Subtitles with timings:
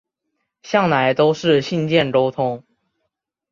[0.63, 2.63] 向来都是信件沟通